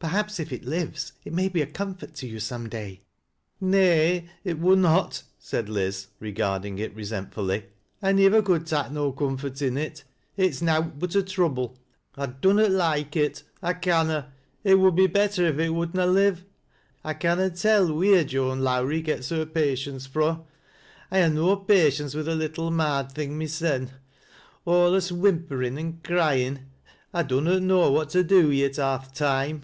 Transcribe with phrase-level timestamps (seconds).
[0.00, 3.00] Perhaps if it lives, it may be a comfort to you some day.""
[3.62, 4.28] Nay!
[4.44, 7.64] it wunnot;" said Liz, regarding it resentfully
[8.02, 10.04] '•'Iniwer could tak' no comfort in it.
[10.36, 11.78] It's nowt but a tronble.
[12.16, 13.44] I dunnot loike it.
[13.62, 14.30] I canna.
[14.62, 15.26] It would be hcttej AJSTTGE AT THE GOTTAQB.
[15.30, 16.44] 61 if it would na live.
[17.02, 20.46] I canna tell wheer Joan Lowrie gets her patience fro'.
[21.10, 23.88] I ha' no patience with the little marred thing mysen—
[24.66, 26.66] alius whimperin' an' cryin';
[27.14, 29.62] I dunnot know what to do wi' it half th' toime."